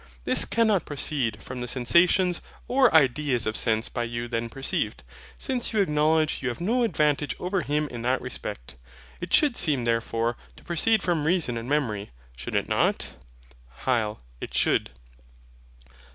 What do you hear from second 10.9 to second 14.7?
from reason and memory: should it not? HYL. It